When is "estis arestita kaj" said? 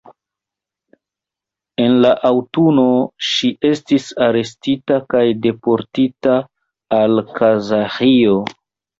3.69-5.21